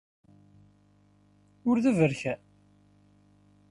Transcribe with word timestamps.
Ur 1.69 1.77
d 1.83 1.85
aberkan? 1.89 2.41